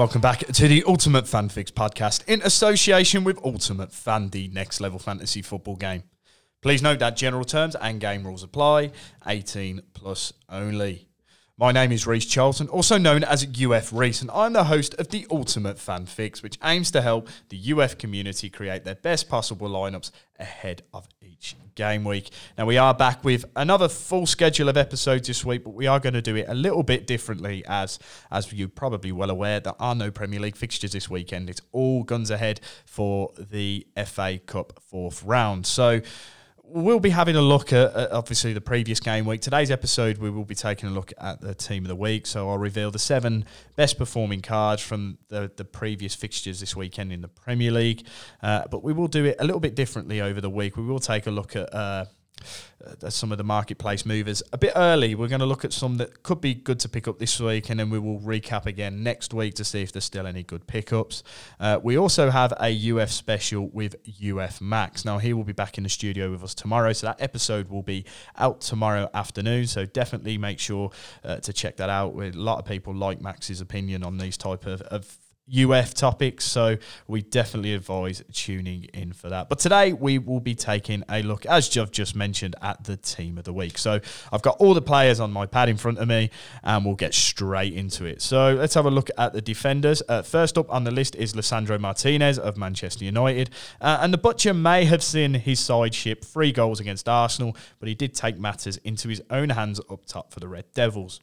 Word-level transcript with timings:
Welcome 0.00 0.22
back 0.22 0.38
to 0.46 0.66
the 0.66 0.82
Ultimate 0.84 1.28
Fan 1.28 1.50
Fix 1.50 1.70
podcast 1.70 2.26
in 2.26 2.40
association 2.40 3.22
with 3.22 3.38
Ultimate 3.44 3.92
Fan, 3.92 4.30
the 4.30 4.48
next 4.48 4.80
level 4.80 4.98
fantasy 4.98 5.42
football 5.42 5.76
game. 5.76 6.04
Please 6.62 6.80
note 6.80 7.00
that 7.00 7.18
general 7.18 7.44
terms 7.44 7.76
and 7.76 8.00
game 8.00 8.24
rules 8.24 8.42
apply, 8.42 8.92
18 9.26 9.82
plus 9.92 10.32
only. 10.48 11.09
My 11.60 11.72
name 11.72 11.92
is 11.92 12.06
Reece 12.06 12.24
Charlton, 12.24 12.68
also 12.68 12.96
known 12.96 13.22
as 13.22 13.46
UF 13.46 13.92
Reece, 13.92 14.22
and 14.22 14.30
I'm 14.30 14.54
the 14.54 14.64
host 14.64 14.94
of 14.94 15.08
the 15.08 15.26
Ultimate 15.30 15.78
Fan 15.78 16.06
Fix, 16.06 16.42
which 16.42 16.56
aims 16.64 16.90
to 16.92 17.02
help 17.02 17.28
the 17.50 17.74
UF 17.74 17.98
community 17.98 18.48
create 18.48 18.84
their 18.84 18.94
best 18.94 19.28
possible 19.28 19.68
lineups 19.68 20.10
ahead 20.38 20.80
of 20.94 21.06
each 21.20 21.56
game 21.74 22.02
week. 22.02 22.30
Now, 22.56 22.64
we 22.64 22.78
are 22.78 22.94
back 22.94 23.22
with 23.24 23.44
another 23.56 23.90
full 23.90 24.24
schedule 24.24 24.70
of 24.70 24.78
episodes 24.78 25.28
this 25.28 25.44
week, 25.44 25.62
but 25.62 25.74
we 25.74 25.86
are 25.86 26.00
going 26.00 26.14
to 26.14 26.22
do 26.22 26.34
it 26.34 26.46
a 26.48 26.54
little 26.54 26.82
bit 26.82 27.06
differently, 27.06 27.62
as 27.68 27.98
as 28.30 28.50
you're 28.54 28.66
probably 28.66 29.12
well 29.12 29.28
aware, 29.28 29.60
there 29.60 29.74
are 29.78 29.94
no 29.94 30.10
Premier 30.10 30.40
League 30.40 30.56
fixtures 30.56 30.92
this 30.92 31.10
weekend. 31.10 31.50
It's 31.50 31.60
all 31.72 32.04
guns 32.04 32.30
ahead 32.30 32.62
for 32.86 33.34
the 33.38 33.86
FA 34.06 34.38
Cup 34.38 34.80
fourth 34.80 35.22
round. 35.24 35.66
So, 35.66 36.00
we'll 36.72 37.00
be 37.00 37.10
having 37.10 37.36
a 37.36 37.42
look 37.42 37.72
at, 37.72 37.94
at, 37.94 38.12
obviously 38.12 38.52
the 38.52 38.60
previous 38.60 39.00
game 39.00 39.24
week. 39.24 39.40
Today's 39.40 39.70
episode, 39.70 40.18
we 40.18 40.30
will 40.30 40.44
be 40.44 40.54
taking 40.54 40.88
a 40.88 40.92
look 40.92 41.12
at 41.18 41.40
the 41.40 41.54
team 41.54 41.84
of 41.84 41.88
the 41.88 41.96
week. 41.96 42.26
So 42.26 42.48
I'll 42.48 42.58
reveal 42.58 42.90
the 42.90 42.98
seven 42.98 43.44
best 43.76 43.98
performing 43.98 44.40
cards 44.40 44.82
from 44.82 45.18
the, 45.28 45.50
the 45.56 45.64
previous 45.64 46.14
fixtures 46.14 46.60
this 46.60 46.76
weekend 46.76 47.12
in 47.12 47.20
the 47.20 47.28
Premier 47.28 47.70
League. 47.70 48.06
Uh, 48.42 48.62
but 48.70 48.82
we 48.82 48.92
will 48.92 49.08
do 49.08 49.24
it 49.24 49.36
a 49.38 49.44
little 49.44 49.60
bit 49.60 49.74
differently 49.74 50.20
over 50.20 50.40
the 50.40 50.50
week. 50.50 50.76
We 50.76 50.84
will 50.84 51.00
take 51.00 51.26
a 51.26 51.30
look 51.30 51.56
at. 51.56 51.72
Uh, 51.74 52.04
uh, 52.84 53.10
some 53.10 53.32
of 53.32 53.38
the 53.38 53.44
marketplace 53.44 54.06
movers 54.06 54.42
a 54.52 54.58
bit 54.58 54.72
early. 54.74 55.14
We're 55.14 55.28
going 55.28 55.40
to 55.40 55.46
look 55.46 55.64
at 55.64 55.72
some 55.72 55.96
that 55.98 56.22
could 56.22 56.40
be 56.40 56.54
good 56.54 56.80
to 56.80 56.88
pick 56.88 57.06
up 57.06 57.18
this 57.18 57.38
week, 57.40 57.70
and 57.70 57.78
then 57.78 57.90
we 57.90 57.98
will 57.98 58.18
recap 58.20 58.66
again 58.66 59.02
next 59.02 59.34
week 59.34 59.54
to 59.54 59.64
see 59.64 59.82
if 59.82 59.92
there's 59.92 60.04
still 60.04 60.26
any 60.26 60.42
good 60.42 60.66
pickups. 60.66 61.22
Uh, 61.58 61.78
we 61.82 61.98
also 61.98 62.30
have 62.30 62.52
a 62.60 62.90
UF 62.90 63.10
special 63.10 63.68
with 63.68 63.96
UF 64.24 64.60
Max. 64.60 65.04
Now, 65.04 65.18
he 65.18 65.32
will 65.32 65.44
be 65.44 65.52
back 65.52 65.76
in 65.78 65.84
the 65.84 65.90
studio 65.90 66.30
with 66.30 66.42
us 66.42 66.54
tomorrow, 66.54 66.92
so 66.92 67.06
that 67.08 67.20
episode 67.20 67.68
will 67.68 67.82
be 67.82 68.04
out 68.36 68.60
tomorrow 68.60 69.10
afternoon. 69.14 69.66
So 69.66 69.84
definitely 69.84 70.38
make 70.38 70.58
sure 70.58 70.90
uh, 71.24 71.36
to 71.36 71.52
check 71.52 71.76
that 71.76 71.90
out. 71.90 72.14
A 72.14 72.30
lot 72.32 72.58
of 72.58 72.64
people 72.64 72.94
like 72.94 73.20
Max's 73.20 73.60
opinion 73.60 74.02
on 74.02 74.18
these 74.18 74.36
type 74.36 74.66
of, 74.66 74.80
of 74.82 75.19
UF 75.54 75.94
topics. 75.94 76.44
So 76.44 76.76
we 77.06 77.22
definitely 77.22 77.74
advise 77.74 78.22
tuning 78.32 78.84
in 78.94 79.12
for 79.12 79.28
that. 79.28 79.48
But 79.48 79.58
today 79.58 79.92
we 79.92 80.18
will 80.18 80.40
be 80.40 80.54
taking 80.54 81.04
a 81.08 81.22
look, 81.22 81.46
as 81.46 81.76
I've 81.76 81.90
just 81.90 82.14
mentioned, 82.14 82.56
at 82.62 82.84
the 82.84 82.96
team 82.96 83.38
of 83.38 83.44
the 83.44 83.52
week. 83.52 83.78
So 83.78 84.00
I've 84.32 84.42
got 84.42 84.56
all 84.58 84.74
the 84.74 84.82
players 84.82 85.20
on 85.20 85.32
my 85.32 85.46
pad 85.46 85.68
in 85.68 85.76
front 85.76 85.98
of 85.98 86.08
me 86.08 86.30
and 86.62 86.84
we'll 86.84 86.94
get 86.94 87.14
straight 87.14 87.74
into 87.74 88.04
it. 88.04 88.22
So 88.22 88.54
let's 88.54 88.74
have 88.74 88.86
a 88.86 88.90
look 88.90 89.10
at 89.18 89.32
the 89.32 89.40
defenders. 89.40 90.02
Uh, 90.08 90.22
first 90.22 90.58
up 90.58 90.70
on 90.72 90.84
the 90.84 90.90
list 90.90 91.14
is 91.16 91.34
Lisandro 91.34 91.78
Martinez 91.80 92.38
of 92.38 92.56
Manchester 92.56 93.04
United. 93.04 93.50
Uh, 93.80 93.98
and 94.00 94.12
the 94.12 94.18
Butcher 94.18 94.54
may 94.54 94.84
have 94.84 95.02
seen 95.02 95.34
his 95.34 95.60
side 95.60 95.94
ship 95.94 96.24
three 96.24 96.52
goals 96.52 96.80
against 96.80 97.08
Arsenal, 97.08 97.56
but 97.78 97.88
he 97.88 97.94
did 97.94 98.14
take 98.14 98.38
matters 98.38 98.76
into 98.78 99.08
his 99.08 99.22
own 99.30 99.50
hands 99.50 99.80
up 99.90 100.06
top 100.06 100.32
for 100.32 100.40
the 100.40 100.48
Red 100.48 100.64
Devils. 100.74 101.20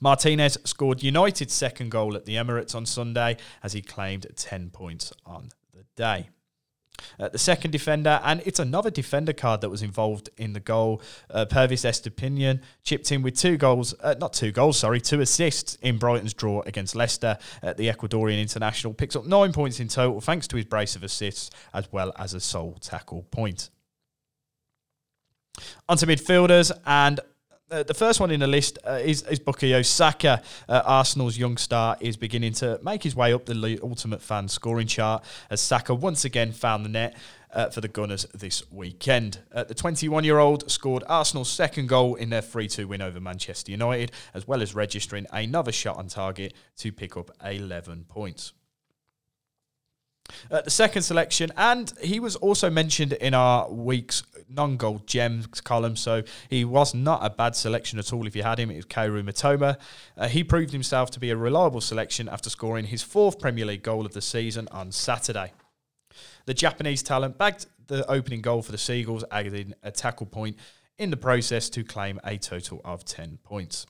Martinez 0.00 0.58
scored 0.64 1.02
United's 1.02 1.52
second 1.52 1.90
goal 1.90 2.16
at 2.16 2.24
the 2.24 2.36
Emirates 2.36 2.74
on 2.74 2.86
Sunday 2.86 3.36
as 3.62 3.72
he 3.72 3.82
claimed 3.82 4.26
10 4.36 4.70
points 4.70 5.12
on 5.24 5.50
the 5.74 5.84
day. 5.96 6.28
Uh, 7.18 7.28
the 7.28 7.38
second 7.38 7.70
defender, 7.70 8.20
and 8.22 8.42
it's 8.44 8.58
another 8.58 8.90
defender 8.90 9.32
card 9.32 9.60
that 9.60 9.70
was 9.70 9.82
involved 9.82 10.30
in 10.36 10.52
the 10.52 10.60
goal. 10.60 11.02
Uh, 11.30 11.44
Pervis 11.44 11.84
Estupiñán 11.84 12.60
chipped 12.84 13.10
in 13.10 13.22
with 13.22 13.36
two 13.36 13.56
goals, 13.56 13.94
uh, 14.00 14.14
not 14.20 14.32
two 14.32 14.52
goals, 14.52 14.78
sorry, 14.78 15.00
two 15.00 15.20
assists 15.20 15.76
in 15.76 15.98
Brighton's 15.98 16.34
draw 16.34 16.62
against 16.62 16.94
Leicester. 16.94 17.38
The 17.62 17.88
Ecuadorian 17.88 18.40
international 18.40 18.94
picks 18.94 19.16
up 19.16 19.26
nine 19.26 19.52
points 19.52 19.80
in 19.80 19.88
total 19.88 20.20
thanks 20.20 20.46
to 20.48 20.56
his 20.56 20.66
brace 20.66 20.94
of 20.94 21.02
assists 21.02 21.50
as 21.74 21.90
well 21.92 22.12
as 22.16 22.34
a 22.34 22.40
sole 22.40 22.76
tackle 22.80 23.24
point. 23.30 23.70
Onto 25.88 26.06
midfielders, 26.06 26.72
and 26.86 27.20
uh, 27.72 27.82
the 27.82 27.94
first 27.94 28.20
one 28.20 28.30
in 28.30 28.40
the 28.40 28.46
list 28.46 28.78
uh, 28.86 29.00
is, 29.02 29.22
is 29.22 29.40
Bukayo 29.40 29.84
Saka. 29.84 30.42
Uh, 30.68 30.82
Arsenal's 30.84 31.38
young 31.38 31.56
star 31.56 31.96
is 32.00 32.16
beginning 32.16 32.52
to 32.52 32.78
make 32.82 33.02
his 33.02 33.16
way 33.16 33.32
up 33.32 33.46
the 33.46 33.78
ultimate 33.82 34.20
fan 34.20 34.46
scoring 34.48 34.86
chart 34.86 35.24
as 35.50 35.60
Saka 35.60 35.94
once 35.94 36.24
again 36.24 36.52
found 36.52 36.84
the 36.84 36.90
net. 36.90 37.16
Uh, 37.54 37.68
for 37.68 37.82
the 37.82 37.88
Gunners 37.88 38.24
this 38.32 38.62
weekend. 38.72 39.40
Uh, 39.52 39.62
the 39.62 39.74
21 39.74 40.24
year 40.24 40.38
old 40.38 40.70
scored 40.70 41.04
Arsenal's 41.06 41.50
second 41.50 41.86
goal 41.86 42.14
in 42.14 42.30
their 42.30 42.40
3 42.40 42.66
2 42.66 42.88
win 42.88 43.02
over 43.02 43.20
Manchester 43.20 43.70
United, 43.70 44.10
as 44.32 44.48
well 44.48 44.62
as 44.62 44.74
registering 44.74 45.26
another 45.30 45.70
shot 45.70 45.98
on 45.98 46.06
target 46.06 46.54
to 46.78 46.90
pick 46.90 47.14
up 47.14 47.30
11 47.44 48.06
points. 48.08 48.54
Uh, 50.50 50.60
the 50.62 50.70
second 50.70 51.02
selection, 51.02 51.50
and 51.56 51.92
he 52.02 52.20
was 52.20 52.36
also 52.36 52.70
mentioned 52.70 53.12
in 53.14 53.34
our 53.34 53.70
week's 53.70 54.22
non-gold 54.48 55.06
gems 55.06 55.46
column, 55.60 55.96
so 55.96 56.22
he 56.48 56.64
was 56.64 56.94
not 56.94 57.24
a 57.24 57.30
bad 57.30 57.56
selection 57.56 57.98
at 57.98 58.12
all 58.12 58.26
if 58.26 58.36
you 58.36 58.42
had 58.42 58.58
him. 58.58 58.70
It 58.70 58.76
was 58.76 58.86
Kaoru 58.86 59.22
Mitoma. 59.22 59.78
Uh, 60.16 60.28
he 60.28 60.44
proved 60.44 60.72
himself 60.72 61.10
to 61.12 61.20
be 61.20 61.30
a 61.30 61.36
reliable 61.36 61.80
selection 61.80 62.28
after 62.28 62.50
scoring 62.50 62.86
his 62.86 63.02
fourth 63.02 63.38
Premier 63.38 63.64
League 63.64 63.82
goal 63.82 64.04
of 64.04 64.12
the 64.12 64.22
season 64.22 64.68
on 64.70 64.92
Saturday. 64.92 65.52
The 66.46 66.54
Japanese 66.54 67.02
talent 67.02 67.38
bagged 67.38 67.66
the 67.86 68.08
opening 68.10 68.42
goal 68.42 68.62
for 68.62 68.72
the 68.72 68.78
Seagulls, 68.78 69.24
adding 69.30 69.74
a 69.82 69.90
tackle 69.90 70.26
point 70.26 70.56
in 70.98 71.10
the 71.10 71.16
process 71.16 71.68
to 71.70 71.84
claim 71.84 72.20
a 72.24 72.36
total 72.36 72.80
of 72.84 73.04
10 73.04 73.38
points 73.42 73.86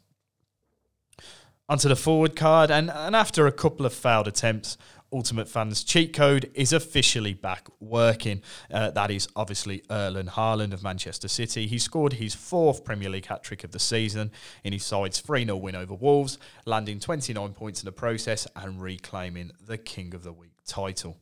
onto 1.68 1.88
the 1.88 1.96
forward 1.96 2.36
card. 2.36 2.70
And, 2.70 2.90
and 2.90 3.16
after 3.16 3.46
a 3.46 3.52
couple 3.52 3.86
of 3.86 3.92
failed 3.92 4.28
attempts, 4.28 4.76
Ultimate 5.12 5.46
Fans 5.48 5.84
cheat 5.84 6.14
code 6.14 6.50
is 6.54 6.72
officially 6.72 7.34
back 7.34 7.68
working. 7.80 8.40
Uh, 8.72 8.90
that 8.92 9.10
is 9.10 9.28
obviously 9.36 9.82
Erling 9.90 10.26
Haaland 10.26 10.72
of 10.72 10.82
Manchester 10.82 11.28
City. 11.28 11.66
He 11.66 11.78
scored 11.78 12.14
his 12.14 12.34
fourth 12.34 12.82
Premier 12.82 13.10
League 13.10 13.26
hat 13.26 13.42
trick 13.42 13.62
of 13.62 13.72
the 13.72 13.78
season 13.78 14.30
in 14.64 14.72
his 14.72 14.84
side's 14.84 15.20
3 15.20 15.44
0 15.44 15.56
win 15.58 15.76
over 15.76 15.94
Wolves, 15.94 16.38
landing 16.64 16.98
29 16.98 17.52
points 17.52 17.82
in 17.82 17.84
the 17.84 17.92
process 17.92 18.46
and 18.56 18.80
reclaiming 18.80 19.52
the 19.60 19.76
King 19.76 20.14
of 20.14 20.22
the 20.22 20.32
Week 20.32 20.56
title. 20.66 21.18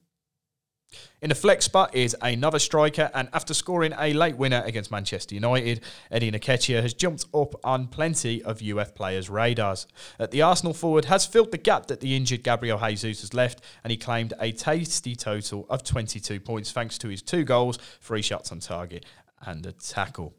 In 1.23 1.29
the 1.29 1.35
flex 1.35 1.67
spot 1.67 1.95
is 1.95 2.17
another 2.23 2.59
striker, 2.59 3.11
and 3.13 3.29
after 3.35 3.53
scoring 3.53 3.93
a 3.99 4.15
late 4.15 4.39
winner 4.39 4.63
against 4.65 4.91
Manchester 4.91 5.35
United, 5.35 5.83
Eddie 6.11 6.33
Nketiah 6.33 6.81
has 6.81 6.95
jumped 6.95 7.27
up 7.35 7.55
on 7.63 7.89
plenty 7.89 8.43
of 8.43 8.63
UF 8.63 8.95
players' 8.95 9.29
radars. 9.29 9.87
Uh, 10.19 10.27
the 10.27 10.41
Arsenal 10.41 10.73
forward 10.73 11.05
has 11.07 11.27
filled 11.27 11.53
the 11.53 11.59
gap 11.59 11.87
that 11.89 12.01
the 12.01 12.17
injured 12.17 12.43
Gabriel 12.43 12.79
Jesus 12.79 13.21
has 13.21 13.35
left, 13.35 13.61
and 13.85 13.91
he 13.91 13.99
claimed 13.99 14.33
a 14.41 14.53
tasty 14.53 15.15
total 15.15 15.67
of 15.69 15.85
22 15.85 16.41
points 16.41 16.73
thanks 16.73 16.97
to 16.97 17.09
his 17.09 17.21
two 17.21 17.45
goals, 17.45 17.79
three 18.01 18.23
shots 18.23 18.51
on 18.51 18.61
target, 18.61 19.05
and 19.43 19.67
a 19.67 19.73
tackle 19.73 20.35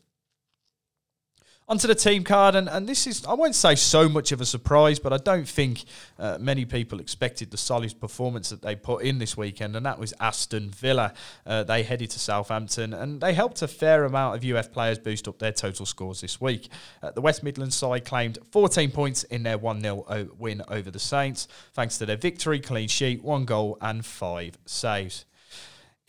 onto 1.72 1.88
the 1.88 1.96
team 1.96 2.22
card, 2.22 2.54
and, 2.54 2.68
and 2.68 2.86
this 2.86 3.08
is, 3.08 3.26
I 3.26 3.34
won't 3.34 3.56
say 3.56 3.76
so 3.76 4.10
much 4.10 4.34
of 4.34 4.42
a 4.42 4.46
surprise, 4.46 5.00
but 5.00 5.14
I 5.14 5.18
don't 5.18 5.48
think 5.48 5.86
uh, 6.20 6.38
many 6.38 6.66
people 6.66 7.00
expected 7.00 7.50
the 7.50 7.56
solid 7.56 7.98
performance 7.98 8.50
that 8.50 8.62
they 8.62 8.76
put 8.76 9.04
in 9.04 9.20
this 9.20 9.38
weekend, 9.38 9.78
and 9.78 9.86
that 9.86 9.98
was 9.98 10.14
Aston 10.20 10.72
Villa. 10.72 11.14
Uh, 11.46 11.64
they 11.64 11.84
headed 11.84 12.10
to 12.10 12.20
Southampton, 12.20 12.94
and 12.94 13.22
they 13.22 13.34
helped 13.34 13.62
a 13.62 13.70
fair 13.70 14.04
amount 14.04 14.36
of 14.36 14.44
UF 14.44 14.74
players 14.74 15.00
boost 15.00 15.30
up 15.30 15.40
their 15.40 15.54
total 15.54 15.86
scores 15.86 16.20
this 16.20 16.42
week. 16.42 16.68
Uh, 17.02 17.12
the 17.12 17.22
West 17.22 17.42
Midlands 17.42 17.78
side 17.78 18.04
claimed 18.04 18.38
14 18.52 18.92
points 18.92 19.24
in 19.24 19.44
their 19.44 19.58
1 19.58 19.80
0 19.82 20.28
win 20.38 20.62
over 20.68 20.92
the 20.92 21.00
Saints, 21.00 21.48
thanks 21.74 21.98
to 22.00 22.06
their 22.06 22.18
victory, 22.18 22.60
clean 22.60 22.90
sheet, 22.90 23.24
one 23.24 23.46
goal, 23.46 23.78
and 23.80 24.06
five 24.06 24.58
saves. 24.66 25.24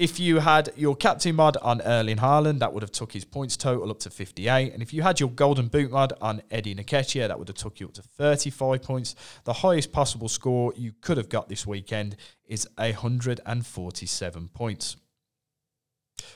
If 0.02 0.18
you 0.18 0.40
had 0.40 0.72
your 0.74 0.96
captain 0.96 1.36
mod 1.36 1.56
on 1.58 1.80
Erling 1.80 2.16
Haaland, 2.16 2.58
that 2.58 2.72
would 2.72 2.82
have 2.82 2.90
took 2.90 3.12
his 3.12 3.24
points 3.24 3.56
total 3.56 3.88
up 3.88 4.00
to 4.00 4.10
58. 4.10 4.72
And 4.72 4.82
if 4.82 4.92
you 4.92 5.00
had 5.00 5.20
your 5.20 5.30
golden 5.30 5.68
boot 5.68 5.92
mod 5.92 6.12
on 6.20 6.42
Eddie 6.50 6.74
Nketiah, 6.74 7.28
that 7.28 7.38
would 7.38 7.46
have 7.46 7.56
took 7.56 7.78
you 7.78 7.86
up 7.86 7.92
to 7.92 8.02
35 8.02 8.82
points. 8.82 9.14
The 9.44 9.52
highest 9.52 9.92
possible 9.92 10.28
score 10.28 10.72
you 10.76 10.92
could 11.02 11.18
have 11.18 11.28
got 11.28 11.48
this 11.48 11.68
weekend 11.68 12.16
is 12.48 12.66
147 12.78 14.48
points. 14.48 14.96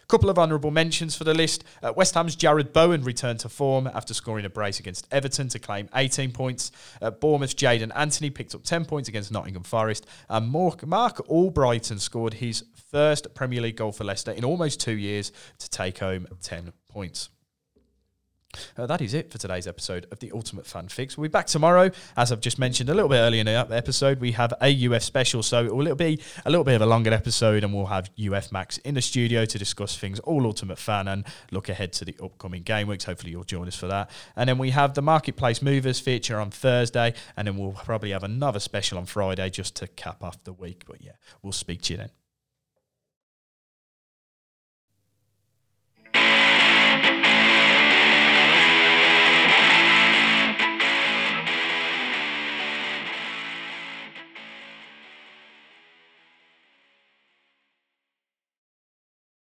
Couple 0.08 0.30
of 0.30 0.38
honourable 0.38 0.70
mentions 0.70 1.16
for 1.16 1.24
the 1.24 1.34
list. 1.34 1.64
Uh, 1.82 1.92
West 1.96 2.14
Ham's 2.14 2.36
Jarrod 2.36 2.72
Bowen 2.72 3.02
returned 3.02 3.40
to 3.40 3.48
form 3.48 3.86
after 3.86 4.14
scoring 4.14 4.44
a 4.44 4.50
brace 4.50 4.80
against 4.80 5.06
Everton 5.10 5.48
to 5.48 5.58
claim 5.58 5.88
18 5.94 6.32
points. 6.32 6.72
Uh, 7.00 7.10
Bournemouth's 7.10 7.54
Jaidon 7.54 7.92
Anthony 7.94 8.30
picked 8.30 8.54
up 8.54 8.62
10 8.62 8.84
points 8.84 9.08
against 9.08 9.32
Nottingham 9.32 9.62
Forest. 9.62 10.06
And 10.28 10.48
Mark, 10.48 10.86
Marc 10.86 11.18
Albrighton 11.28 12.00
scored 12.00 12.34
his 12.34 12.64
first 12.90 13.34
Premier 13.34 13.60
League 13.60 13.76
goal 13.76 13.92
for 13.92 14.04
Leicester 14.04 14.32
in 14.32 14.44
almost 14.44 14.80
two 14.80 14.96
years 14.96 15.32
to 15.58 15.68
take 15.70 15.98
home 15.98 16.26
10 16.42 16.72
points. 16.88 17.30
Uh, 18.78 18.86
that 18.86 19.00
is 19.00 19.14
it 19.14 19.30
for 19.30 19.38
today's 19.38 19.66
episode 19.66 20.06
of 20.10 20.18
the 20.18 20.30
Ultimate 20.32 20.66
Fan 20.66 20.88
Fix. 20.88 21.16
We'll 21.16 21.28
be 21.28 21.32
back 21.32 21.46
tomorrow, 21.46 21.90
as 22.14 22.30
I've 22.30 22.42
just 22.42 22.58
mentioned 22.58 22.90
a 22.90 22.94
little 22.94 23.08
bit 23.08 23.16
earlier 23.16 23.40
in 23.40 23.46
the 23.46 23.66
episode. 23.70 24.20
We 24.20 24.32
have 24.32 24.52
a 24.60 24.86
UF 24.86 25.02
special, 25.02 25.42
so 25.42 25.64
it 25.64 25.74
will 25.74 25.94
be 25.94 26.20
a 26.44 26.50
little 26.50 26.64
bit 26.64 26.74
of 26.74 26.82
a 26.82 26.86
longer 26.86 27.12
episode, 27.12 27.64
and 27.64 27.72
we'll 27.72 27.86
have 27.86 28.10
UF 28.20 28.52
Max 28.52 28.76
in 28.78 28.94
the 28.94 29.00
studio 29.00 29.46
to 29.46 29.58
discuss 29.58 29.96
things 29.96 30.20
all 30.20 30.44
Ultimate 30.44 30.78
Fan 30.78 31.08
and 31.08 31.24
look 31.50 31.70
ahead 31.70 31.94
to 31.94 32.04
the 32.04 32.16
upcoming 32.22 32.62
game 32.62 32.88
weeks. 32.88 33.04
Hopefully, 33.04 33.30
you'll 33.30 33.44
join 33.44 33.66
us 33.66 33.76
for 33.76 33.86
that. 33.86 34.10
And 34.36 34.46
then 34.46 34.58
we 34.58 34.70
have 34.70 34.92
the 34.92 35.02
Marketplace 35.02 35.62
Movers 35.62 35.98
feature 35.98 36.38
on 36.38 36.50
Thursday, 36.50 37.14
and 37.34 37.48
then 37.48 37.56
we'll 37.56 37.72
probably 37.72 38.10
have 38.10 38.24
another 38.24 38.60
special 38.60 38.98
on 38.98 39.06
Friday 39.06 39.48
just 39.48 39.74
to 39.76 39.86
cap 39.86 40.22
off 40.22 40.44
the 40.44 40.52
week. 40.52 40.84
But 40.86 41.02
yeah, 41.02 41.12
we'll 41.42 41.52
speak 41.52 41.80
to 41.82 41.94
you 41.94 41.98
then. 41.98 42.10